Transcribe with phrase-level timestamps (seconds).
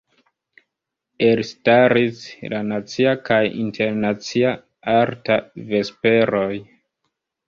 [1.25, 4.55] Elstaris la Nacia kaj Internacia
[4.95, 5.37] Arta
[5.75, 6.49] Vesperoj.